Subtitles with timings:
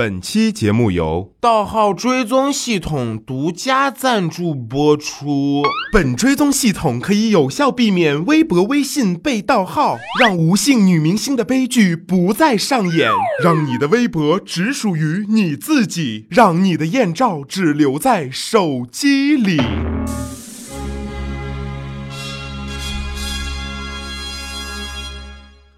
[0.00, 5.62] 本期节目由盗号追踪系统独家赞助播出。
[5.92, 13.10] 本追踪系统可以有效避免微博、微信被盗号，让无姓女明星的悲剧不再上演，
[13.44, 19.60] 让你的微博只属于你自己，让你的艳照只留在手机里。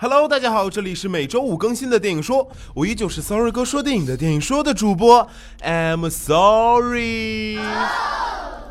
[0.03, 5.29] Hello，大家好，这里是每周五更新的电影说，我依旧是 Sorry 哥说电影的电影说的主播
[5.61, 7.57] ，I'm sorry。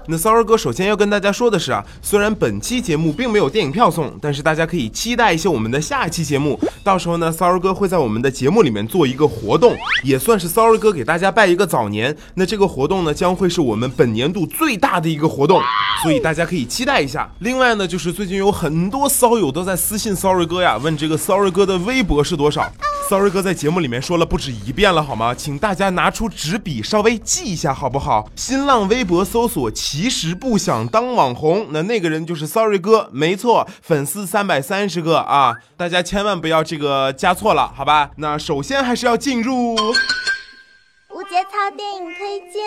[0.07, 6.59] 那 Sorry 哥首先要跟大家说的是啊，虽然本期节目并没有电影票送，但是大家可以期待一下我们的下一期节目。
[6.83, 12.15] 到时候呢，Sorry 哥会在我们的节目里面做一个活动，也算是 Sorry 哥给大家拜一个早年。
[12.33, 15.61] 那这个活动呢，将会是我们本年度最大的一个活动，
[16.01, 17.31] 所以大家可以期待一下。
[17.39, 22.71] 另外呢，就是最近有很多骚友都在私信 Sorry 哥呀，问这个 Sorry 哥的微博是多少。
[23.11, 25.35] Sorry 哥在节目里面说了不止一遍了，好吗？
[25.35, 28.31] 请大家拿出纸笔稍微记一下，好不好？
[28.37, 35.57] 新浪微博搜索“其实不想当网红”，那那个人就是 Sorry 哥，没错，粉丝三百三十个啊！
[35.75, 38.11] 大家千万不要这个加错了，好吧？
[38.15, 42.61] 那首先还是要进入无节操电影推荐。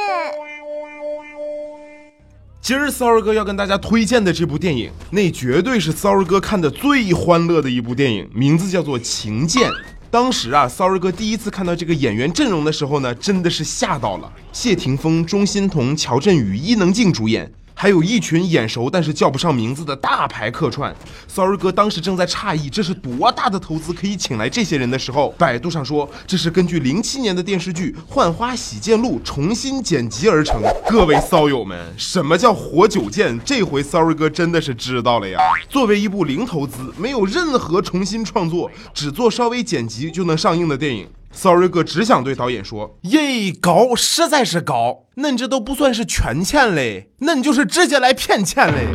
[2.60, 9.70] 今儿 Sorry 哥要跟大家推荐的这部电影，那绝对是 Sorry 哥看的最欢乐的一部电影，名字叫做《情剑》。
[10.14, 14.32] 当时啊，Sorry 哥第一次看到这个演员阵容的时候呢，真的是吓到了。
[14.52, 17.52] 谢霆锋、钟欣桐、乔振宇、伊能静主演。
[17.76, 20.94] 还有一群眼熟但是叫不上名字的大牌客串
[21.26, 30.62] ，Sorry 哥当时正在诧异这是多大的投资可以请来这些人的时候，百度上说这是根据零七年的电视剧《浣花洗剑录》重新剪辑而成。
[30.88, 33.38] 各位骚友们，什么叫活久见？
[33.44, 35.38] 这回 Sorry 哥真的是知道了呀！
[35.68, 41.08] 作为一部零投资、没有任何重新创作、只做稍微剪辑就能上映的电影。
[41.34, 48.86] Sorry 哥只想对导演说：“耶，高，实在是高，恁这都不算是圈钱嘞，恁就是直接来骗钱嘞！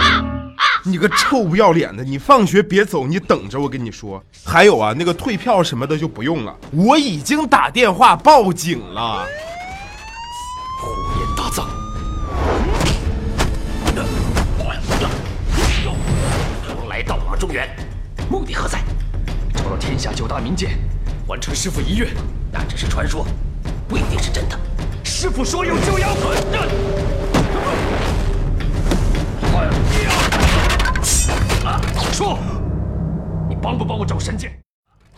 [0.86, 4.24] 你个臭不要脸的，你放学别走，你等着，我跟你说。
[4.44, 9.28] 还有啊，那个退票什么的就不用了，我已经打电话报警了。
[10.82, 10.88] 胡
[11.20, 11.68] 言大造！
[16.90, 17.68] 来到我们中原，
[18.32, 18.80] 目的何在？
[19.54, 20.72] 找到天下九大名剑。”
[21.30, 22.10] 完成师傅遗愿，
[22.52, 23.24] 那只是传说，
[23.88, 24.60] 不一定是真的。
[25.04, 26.08] 师傅说有就有。
[32.12, 32.40] 说，
[33.48, 34.60] 你帮不帮我找神剑？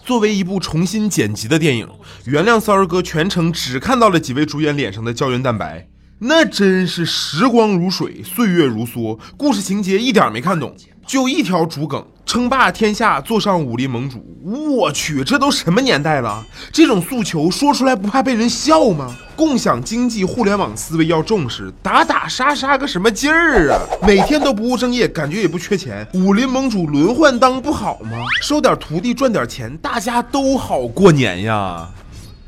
[0.04, 1.88] 作为一部重新剪辑的电影，
[2.26, 5.88] 原谅骚儿哥全程只看到了几位主演脸上的胶原蛋白，
[6.20, 10.76] 那真是时光如水，岁月如梭，故事情节一点没看懂。
[11.08, 14.26] 就一条主梗，称霸天下，坐上武林盟主。
[14.46, 16.42] 我去，这都什么年代了？
[16.72, 19.14] 这种诉求说出来不怕被人笑吗？
[19.36, 23.82] 共享经济、互联网思维要重视，打打杀杀个什么劲儿啊？
[24.08, 26.08] 每天都不务正业，感觉也不缺钱。
[26.14, 28.12] 武林盟主轮换当不好吗？
[28.42, 31.90] 收点徒弟赚点钱，大家都好过年呀。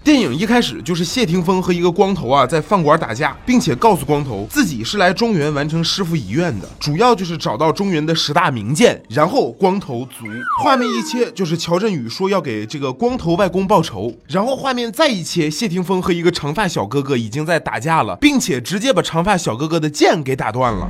[0.03, 9.01] 电影一开始就是谢霆锋和一个光头啊在饭馆打架，并且告诉光头自己是来中原完成师傅遗愿的，主要就是找到中原的十大名剑。
[9.07, 10.25] 然后光头足，
[10.61, 14.13] 画面一切就是乔振宇说要给这个光头外公报仇。
[14.27, 20.85] 然后画面再一切，谢霆锋和一个长发小哥哥已经在打架了，并且直接把长发小哥哥的剑给打断了。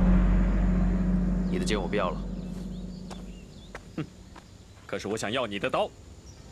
[1.52, 2.16] 你的剑我不要了，
[3.96, 4.04] 哼，
[4.86, 5.88] 可是我想要你的刀。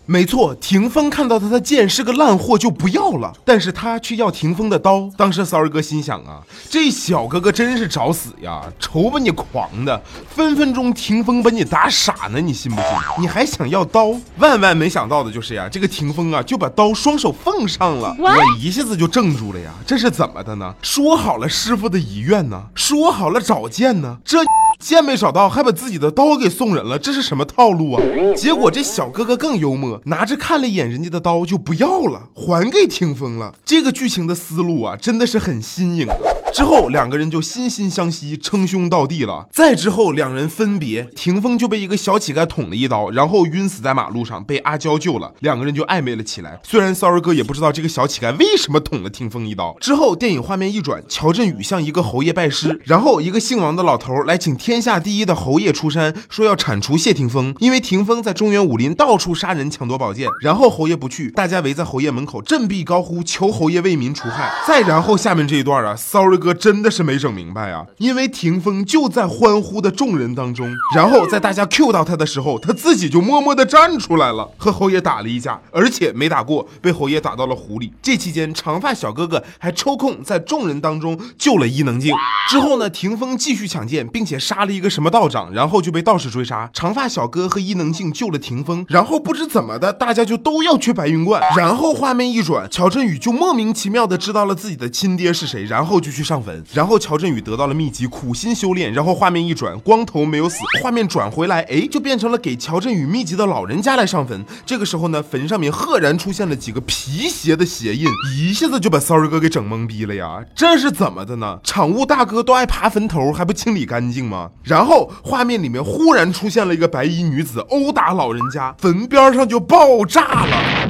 [0.05, 5.09] 没错，霆锋看到他的剑是个烂货就不要了，但是他却要霆锋的刀。
[5.17, 12.91] 当时骚儿哥心想啊，这小哥哥真是找死呀，愁把你狂的，分分钟霆锋把你打傻呢，你信不信？
[13.21, 14.09] 你还想要刀？
[14.39, 20.75] 万万没想到的就是呀，这个霆锋啊就把刀双手奉上了，我一下子就怔住了呀，这是怎么的呢？
[20.83, 22.65] 说好了师傅的遗愿呢？
[22.75, 24.19] 说好了找剑呢？
[24.25, 24.39] 这。
[24.79, 28.03] 剑没找到，还把自己的刀给送人了，这是什么套路啊？
[28.37, 33.55] 结果这小哥哥更幽默，拿着看了一眼人家的刀就不要了，还给霆锋了。
[33.65, 36.07] 这个剧情的思路啊，真的是很新颖。
[36.53, 39.49] 之后两个人就惺惺相惜，称兄道弟了。
[39.51, 45.33] 再之后两人分别，霆锋就被一个小乞丐捅了一刀，然后晕死在马路上，被阿娇救了。
[45.41, 46.61] 两个人就暧昧了起来。
[46.63, 49.75] 虽然骚儿哥也不知道这个小乞丐为什么捅了霆锋一刀。
[49.81, 60.29] 之后电影画面一转，乔振宇向一个侯爷拜师，然后一个姓王的老头来请天下第一的侯爷出山，说要铲除谢霆锋，因为霆锋在中原武林到处杀人抢夺宝剑。
[60.43, 64.53] 然后侯爷不去，大家围在侯爷门口振臂高呼，求侯爷为民除害。
[64.67, 66.42] 再然后下面这一段啊，，sorry。
[66.43, 77.93] 哥真的是没整明白啊，因为霆锋就在欢呼的众人当中，然后在大家 Q 到他的时候，他自己就默默的站出来了，和侯爷打了一架，而且没打过，被侯爷打到了湖里。
[78.03, 82.13] 这期间，长发小哥哥还抽空在众人当中救了伊能静。
[82.51, 86.69] 之后呢，霆锋继续抢剑，并且杀了一个什么道长，然后就被道士追杀。
[86.73, 91.41] 长发小哥和伊能静救了霆锋，然后不知怎么的，大家就都要去白云观。
[91.57, 96.65] 然后画面一转，乔振宇就莫名其妙的知道了自己的亲爹是谁，然后就去杀上坟。
[96.73, 98.91] 然后乔振宇得到了秘籍，苦心修炼。
[98.91, 104.43] 然后画面一转，光头没有死，画面转回来，哎，就变成了给乔振宇秘籍的老人家来上坟。
[104.65, 110.43] 这个时候呢，坟上面赫然出现了几个皮鞋的鞋印，一下子就把 sorry 哥给整懵逼了呀！
[110.55, 111.61] 这是怎么的呢？
[111.63, 114.51] 场务大哥都爱爬坟头，还不清理干净吗？
[114.63, 120.82] 然后画面里面忽然出现了一个白衣女子殴打老人家，坟边上就爆炸了。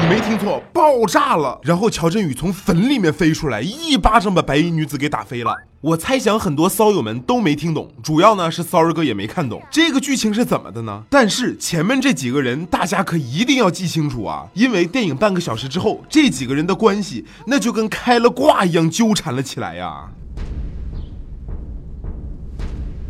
[0.00, 1.58] 你没听错，爆炸了。
[1.62, 5.56] 然后乔振宇从坟里面飞出来，一巴掌把白衣女子给打飞了。
[5.80, 11.04] 我猜想很多骚友们都没听懂，主要呢是骚儿哥也没看懂这个剧情是怎么的呢？
[11.10, 20.08] 但是前面这几个人大家可一定要记清楚啊，因为电影半个小时之后，这几个人的关系那就跟开了挂一样纠缠了起来呀。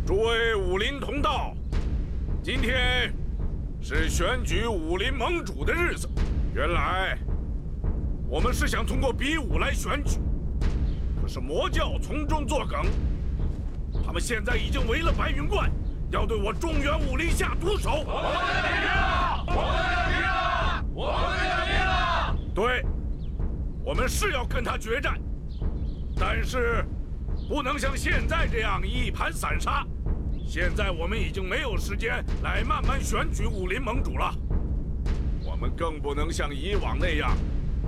[0.05, 1.53] 诸位武林同道，
[2.43, 3.13] 今天
[3.81, 6.07] 是选举武林盟主的日子。
[6.55, 7.17] 原来
[8.29, 10.21] 我们是想通过比武来选举，
[11.21, 12.85] 可是魔教从中作梗，
[14.05, 15.69] 他们现在已经围了白云观，
[16.11, 18.05] 要对我中原武林下毒手。
[18.07, 18.87] 我们的敌人，
[19.53, 20.31] 我们的敌人，
[20.95, 22.53] 我们的敌人。
[22.53, 22.85] 对，
[23.83, 25.19] 我们是要跟他决战，
[26.17, 26.85] 但是
[27.49, 29.85] 不能像现在这样一盘散沙。
[30.47, 34.33] 现在我们已经没有时间来慢慢选举武林盟主了。
[35.65, 37.35] 们更不能像以往那样，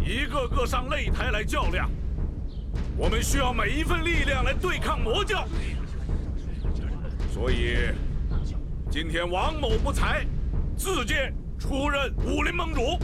[0.01, 1.87] 一个个上擂台来较量。
[2.97, 5.47] 我们需要每一份力量来对抗魔教。
[7.31, 7.77] 所以，
[8.89, 10.25] 今天王某不才，
[10.75, 12.97] 自荐出任武林盟主。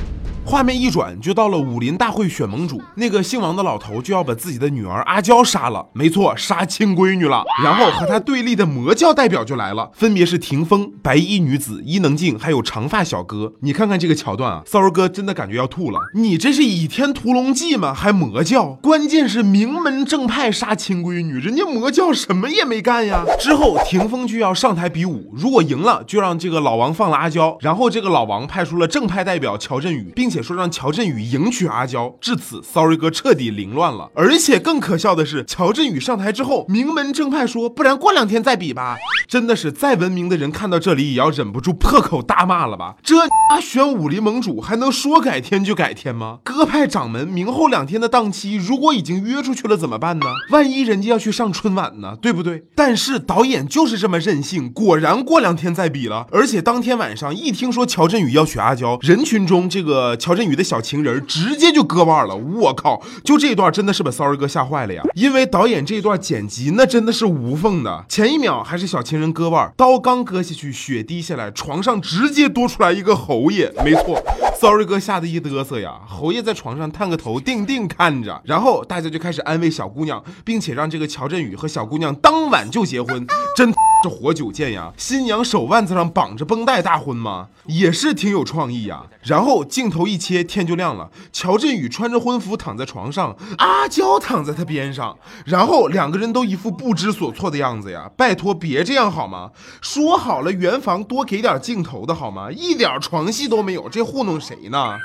[0.45, 7.43] 画面一转，就到了武林大会选盟主，那个姓王的老头就要把自己的女儿阿娇杀了，没错，杀亲闺女了。
[7.63, 13.53] 然后和他对立的魔教代表就来了，分别是霆锋、白衣女子伊能静，还有长发小哥。
[13.61, 15.99] 你看看这个桥段啊，骚儿哥真的感觉要吐了。
[16.13, 17.93] 你这是《倚天屠龙记》吗？
[17.93, 18.77] 还魔教？
[18.81, 23.25] 关键是名门正派杀亲闺女，人家魔教什么也没干呀。
[23.39, 27.57] 之后霆锋就要上台比武，如果赢了，就让这个老王放了阿娇。
[27.61, 32.15] 然后这个老王派出了正派代表乔振宇，并且说让乔振宇迎娶阿娇。
[32.19, 34.09] 至此，Sorry 哥彻底凌乱了。
[34.15, 38.97] 而且更可笑的是，乔振宇上台之后，名门正派说，不然过两天再比吧。
[39.27, 42.95] 真的是再文明的人看到这里也要忍不住破口大骂了吧？
[43.03, 46.39] 这啊选武林盟主还能说改天就改天吗？
[46.43, 50.25] 各派掌门明后两天的档期如果已经约出去了怎么办呢？
[50.49, 52.63] 万一人家要去上春晚呢，对不对？
[52.75, 56.25] 但是导演就是这么任性，果然过两天再比了。
[56.31, 62.33] 而且当天晚上一听说乔振宇要娶阿娇，人群中这个乔振宇的小情人直接就割腕了。
[62.33, 65.03] 我靠，就这一段真的是把骚儿哥吓坏了呀！
[65.15, 73.69] 因为导演这一段剪辑那真的是无缝的，前一秒还是小情人割腕，刀刚割下去，血滴下来，床上直接多出来一个侯爷。
[73.83, 74.23] 没错
[74.57, 75.99] ，sorry 哥吓得一嘚瑟呀。
[76.07, 83.27] 侯爷在床上探个头，定定看着，然后大家就开始安慰小姑娘，并且让这个乔振宇和小姑娘当晚就结婚，
[83.57, 84.93] 真是活久见呀！
[84.95, 87.49] 新娘手腕子上绑着绷带大婚吗？
[87.65, 89.03] 也是挺有创意呀。
[89.23, 98.11] 然后镜头一一切，天就亮了，乔振宇穿着婚服躺在床上，阿娇躺在他边上，然后两个人都一副不知所措的样子呀。
[98.15, 99.49] 拜托别这样好吗？
[99.81, 102.51] 说好了圆房多给点镜头的好吗？
[102.51, 104.95] 一点床戏都没有，这糊弄谁呢？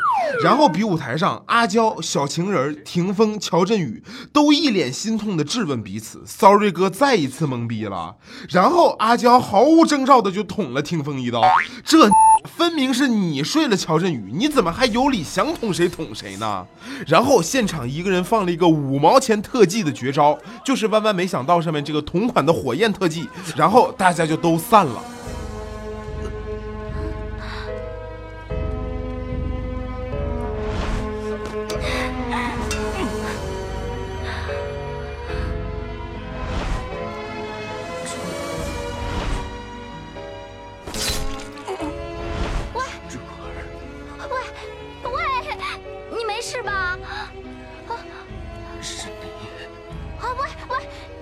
[0.42, 6.22] 然后比武台上，阿娇、小情人、霆锋、乔振宇都一脸心痛的质问彼此。
[6.26, 8.16] Sorry 哥再一次懵逼了。
[8.48, 11.42] 然后阿娇毫无征兆的就捅了霆锋一刀，
[11.84, 12.08] 这
[12.44, 16.66] 分明是你睡了乔振宇，你怎么还有理想捅谁捅谁呢？
[17.06, 25.02] 然后现场一个人放了一个五毛钱特技的绝招，就是万万没想到上面这个同款的火焰特技，然后大家就都散了。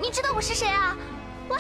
[0.07, 0.97] 你，知道我是谁啊？
[1.49, 1.57] 喂，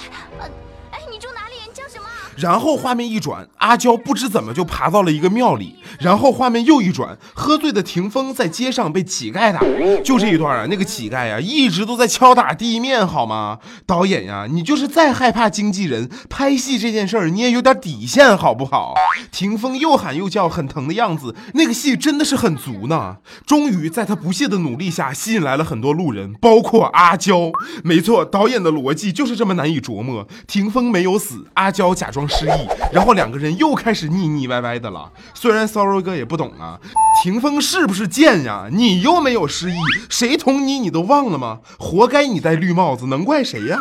[0.90, 1.54] 哎，你住哪里？
[1.66, 2.04] 你叫什么？
[2.36, 5.76] 然后画面一转，阿娇不知怎么就爬到了一个庙里。
[5.98, 9.60] 然后画面又一转，喝醉的霆锋在街上被乞丐打。
[10.04, 13.58] 就这一段啊，那个乞丐呀，一直都在敲打地面，好吗？
[13.86, 18.94] 导演呀，你就是再害怕经纪人，拍戏这件事儿你也有点底线，好不好？
[19.32, 23.16] 霆锋又喊又叫，很疼的样子，那个戏真的是很足呢。
[23.46, 27.50] 终于在他不懈的努力下，吸引来了很多路人，包括阿娇。
[27.82, 30.28] 没错，导演的逻辑就是这么难以琢磨。
[30.46, 35.11] 霆锋风没有死，阿娇假装失忆，然后两个人又开始腻腻歪歪的了。
[35.33, 36.78] 虽然 Sorry 哥也不懂啊，
[37.23, 38.68] 霆锋是不是贱呀？
[38.71, 39.76] 你又没有失忆，
[40.11, 41.61] 谁捅你你都忘了吗？
[41.78, 43.78] 活该你戴绿帽子，能怪谁呀？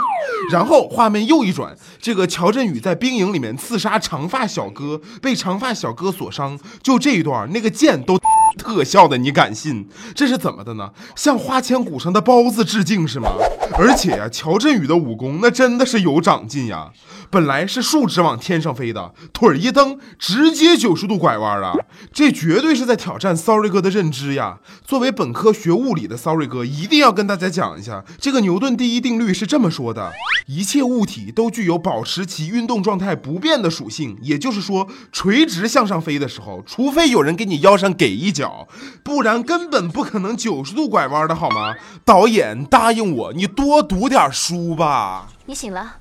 [0.49, 6.57] 然后画面又一转，这个乔振宇在兵营里面刺杀长发小哥，被长发小哥所伤。
[6.81, 8.17] 就这一段，那个剑都
[8.57, 9.87] 特效的，你敢信？
[10.13, 10.91] 这是怎么的呢？
[11.15, 13.31] 向花千骨上的包子致敬是吗？
[13.77, 16.91] 而且呀，乔振宇的武功那真的是有长进呀。
[17.29, 21.73] 本来是竖直往天上飞的，腿一蹬，直接九十度拐弯啊！
[22.13, 24.59] 这绝对是在挑战 Sorry 哥的认知呀。
[24.85, 30.13] 作为本科学物理的 Sorry 哥，一定要跟大家讲一下，这个牛顿第一定律是这么说的：
[30.45, 34.17] 一切物体都具有保持其运动状态不变的属性。
[34.21, 38.67] 也就是说，垂直向上飞的时候，除非有人给你腰上给一脚，
[39.03, 41.75] 不然根本不可能九十度拐弯的好吗？
[42.03, 45.29] 导演答应我，你多读点书吧。
[45.45, 45.97] 你醒了，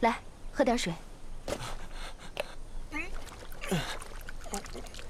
[0.00, 0.20] 来
[0.52, 0.94] 喝点水。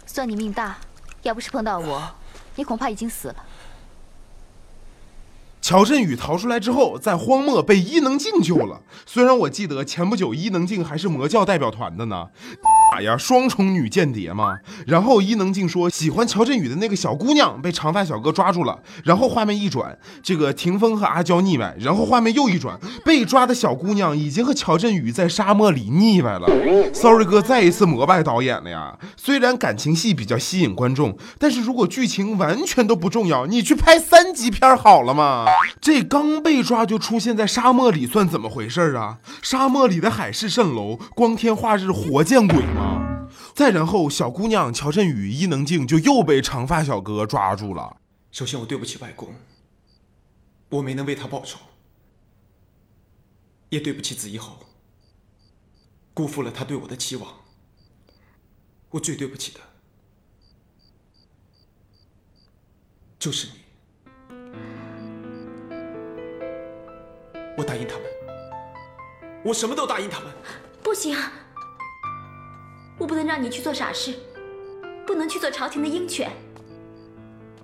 [0.07, 0.78] 算你命大，
[1.23, 2.14] 要不是碰到我，
[2.54, 3.37] 你恐怕已经死了。
[5.62, 8.83] 乔振宇逃出来之后，在荒漠被伊能静救了。
[9.07, 12.28] 虽然我记得前不久伊能静还是魔教代表团的呢。
[12.92, 14.58] 哎呀，双重女间谍吗。
[14.87, 18.80] 然后伊能静说喜欢乔振宇的那个小姑娘被长发小哥抓住了。
[19.04, 21.75] 然后画面一转，这个霆锋和阿娇腻歪。
[21.80, 26.46] 然后画面又一转，被抓的小姑娘已经和乔振宇在沙漠里腻歪了。
[26.92, 28.99] Sorry 哥再一次膜拜导演了呀。
[29.16, 35.46] 虽然感情戏比较吸引观众，但是如果剧情完全都不重要，你去拍三级片好了吗？
[35.80, 39.18] 这刚被抓就出现在沙漠里，算怎么回事啊？
[39.40, 42.81] 沙漠里的海市蜃楼，光天化日，活见鬼吗？
[43.54, 47.98] 再然后，小姑娘乔振宇、伊能静就又被长发小哥抓住了。
[48.30, 49.34] 首先，我对不起外公，
[50.70, 51.58] 我没能为他报仇，
[53.68, 54.58] 也对不起紫衣侯，
[56.14, 57.30] 辜负了他对我的期望。
[58.90, 59.60] 我最对不起的
[63.18, 63.52] 就是你。
[67.56, 68.04] 我答应他们，
[69.44, 70.32] 我什么都答应他们。
[70.82, 71.14] 不行，
[73.02, 74.14] 我不能让你去做傻事，
[75.04, 76.30] 不能去做朝廷的鹰犬，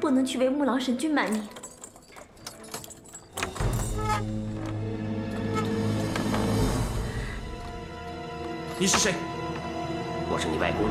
[0.01, 1.41] 不能去为木狼神君卖命。
[8.81, 9.15] 你是谁？
[10.29, 10.89] 我是你外公。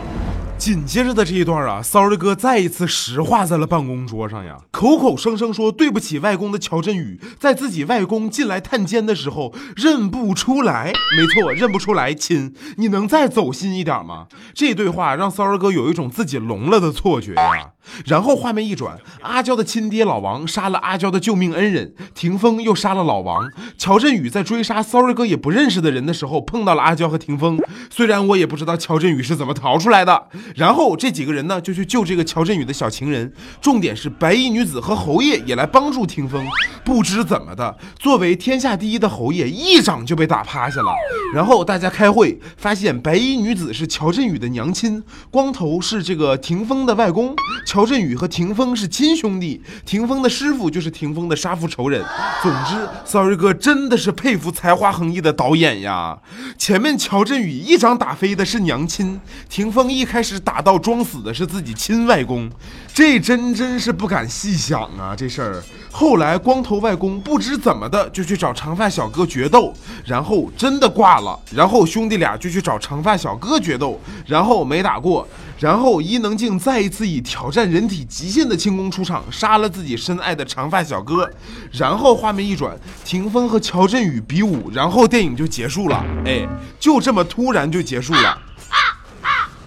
[0.58, 14.28] 紧接着的这一段啊，Sorry 哥再一次石化在了办公桌上呀，口口声声说对不起外公的乔振宇，在自己外公进来探监的时候认不出来，没错，认不出来，亲，你能再走心一点吗？
[14.54, 17.72] 这对话让 Sorry 哥有一种自己聋了的错觉呀。
[18.06, 23.50] 然后画面一转，阿娇的亲爹老王杀了阿娇的救命恩人，霆锋又杀了老王。
[23.78, 27.58] 乔振宇在追杀 Sorry 哥也不认识的人的时候，碰到了阿娇和霆锋。
[27.90, 30.28] 虽然我也不知道乔振宇是怎么逃出来的。
[30.56, 33.34] 然后这几个人呢，就去救这个乔振宇的小情人。
[33.62, 36.46] 重点是白衣女子和侯爷也来帮助霆锋。
[36.84, 40.94] 不知怎么的，作为天下第一的侯爷，一掌就被打趴下了。
[41.34, 47.36] 然后大家开会，发现白衣女子是乔振宇的娘亲，光头是这个霆锋的外公。
[47.66, 52.06] 乔振宇和霆锋是亲兄弟，霆锋的师傅就是霆锋的杀父仇人。
[52.42, 56.18] 总之，Sorry 哥真的是佩服才华横溢的导演呀！
[56.58, 59.20] 前面乔振宇一掌打飞的是娘亲，
[59.50, 62.50] 霆锋一开始打到装死的是自己亲外公，
[62.98, 65.16] 这真真是不敢细想啊！
[65.16, 69.72] 这事儿后来光头外公不知怎么的就去找长发小哥决斗，
[70.04, 75.28] 然后真的挂了，然后兄弟俩就去找长发小哥决斗，然后没打过。
[75.60, 81.30] 然后伊能静再一次以挑战人体极限的轻功出场，杀了自己深爱的长发小哥。
[81.72, 82.76] 然后画面一转，
[83.06, 86.04] 霆锋和乔振宇比武，然后电影就结束了。
[86.26, 86.50] 哎，
[86.80, 88.42] 就这么突然就结束了。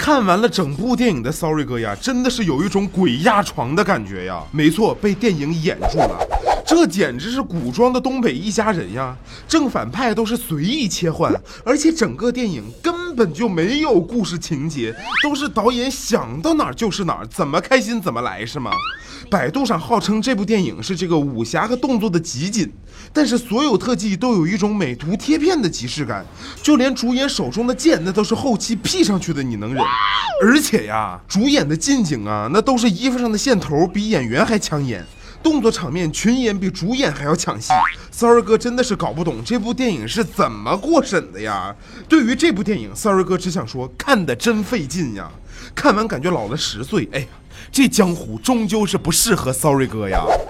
[0.00, 4.42] 看完了整部电影的 Sorry 哥呀，真的是有一种鬼压床的感觉呀。
[4.50, 6.26] 没错，被电影演住了。
[6.66, 9.14] 这简直是古装的东北一家人呀！
[9.46, 11.30] 正反派都是随意切换，
[11.66, 18.70] 而且整个电影根根本就没有故事情节，都是导演想到哪儿就是哪儿，怎么开心怎么来是吗？
[19.28, 22.72] 百度上号称这部电影是这个武侠和动作的集锦，
[23.12, 26.24] 但是所有特技都有一种美图贴片的即视感，
[26.62, 29.84] 就连主演手中的剑那都是后期 P 上去的，你能忍？
[30.44, 35.04] 而且呀，主演的近景啊，那都是衣服上的线头比演员还抢眼。
[35.42, 37.72] 动作场面群演比主演还要抢戏
[38.10, 41.74] ，，Sorry 哥真的是搞不懂这部电影是怎么过审的呀？
[42.08, 45.30] 对于这部电影，，Sorry 哥只想说看的真费劲呀，
[45.74, 47.08] 看完感觉老了十岁。
[47.12, 47.26] 哎呀，
[47.72, 50.22] 这江湖终究是不适合 Sorry 哥呀。《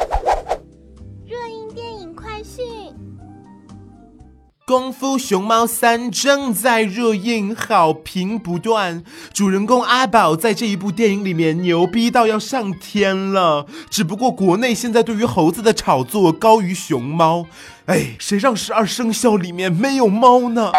[4.71, 9.03] 功夫熊猫三》正在热映，好评不断。
[9.33, 13.67] 主人公阿宝在这一部电影里面牛逼到要上天了。
[13.91, 17.47] 只不过国内现在对于猴子的炒作高于熊猫。
[17.87, 20.71] 哎，谁让十二生肖里面没有猫呢？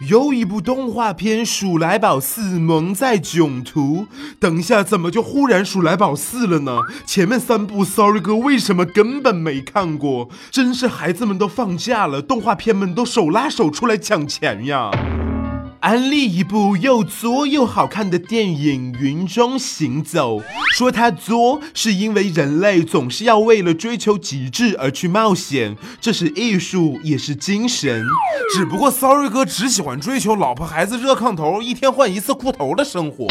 [0.00, 4.08] 又一部动画片《鼠来宝四》萌在囧途，
[4.40, 6.80] 等一下怎么就忽然《鼠来宝四》了呢？
[7.06, 10.28] 前面三部 Sorry 哥为什么根本没看过？
[10.50, 14.90] 真是孩子们都放假了，动画片们都手拉手出来抢钱呀！
[15.84, 20.38] 安利一部又作又好看的电影《云中行走》，
[20.74, 28.02] 说它作是因为人类总是要为了追求极致而去冒险，这是艺术也是精神。
[28.54, 33.26] 只不过 Sorry 哥只喜欢追求老婆孩子热炕头，一天换一次裤头的生活。